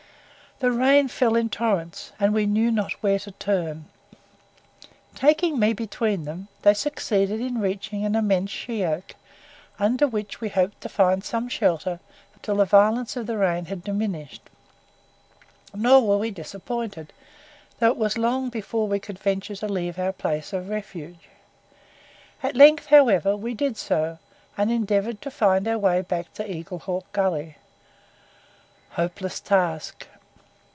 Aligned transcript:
The 0.59 0.71
rain 0.71 1.07
fell 1.07 1.35
in 1.35 1.49
torrents, 1.49 2.11
and 2.19 2.35
we 2.35 2.45
knew 2.45 2.69
not 2.69 2.93
where 3.01 3.17
to 3.17 3.31
turn. 3.31 3.85
Taking 5.15 5.57
me 5.57 5.73
between 5.73 6.25
them, 6.25 6.49
they 6.61 6.75
succeeded 6.75 7.41
in 7.41 7.59
reaching 7.59 8.05
an 8.05 8.13
immense 8.13 8.51
shea 8.51 8.85
oak, 8.85 9.15
under 9.79 10.05
which 10.07 10.39
we 10.39 10.49
hoped 10.49 10.79
to 10.81 10.87
find 10.89 11.23
some 11.23 11.49
shelter 11.49 11.99
till 12.43 12.57
the 12.57 12.65
violence 12.65 13.17
of 13.17 13.25
the 13.25 13.39
rain 13.39 13.65
had 13.65 13.83
diminished; 13.83 14.51
nor 15.73 16.07
where 16.07 16.19
we 16.19 16.29
disappointed, 16.29 17.11
though 17.79 17.89
it 17.89 17.97
was 17.97 18.15
long 18.19 18.49
before 18.49 18.87
we 18.87 18.99
could 18.99 19.17
venture 19.17 19.55
to 19.55 19.67
leave 19.67 19.97
our 19.97 20.13
place 20.13 20.53
of 20.53 20.69
refuge. 20.69 21.27
At 22.43 22.55
length 22.55 22.85
however, 22.85 23.35
we 23.35 23.55
did 23.55 23.77
so, 23.77 24.19
and 24.55 24.71
endeavoured 24.71 25.23
to 25.23 25.31
find 25.31 25.67
our 25.67 25.79
way 25.79 26.01
back 26.03 26.31
to 26.35 26.47
Eagle 26.47 26.77
Hawk 26.77 27.11
Gully. 27.13 27.55
Hopeless 28.91 29.39
task! 29.39 30.07